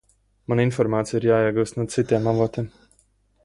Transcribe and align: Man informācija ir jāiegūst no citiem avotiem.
Man 0.53 0.61
informācija 0.63 1.19
ir 1.21 1.27
jāiegūst 1.31 1.79
no 1.81 1.87
citiem 1.97 2.33
avotiem. 2.35 2.75